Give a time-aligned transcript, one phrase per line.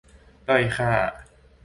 [0.49, 0.91] ด้อยค่า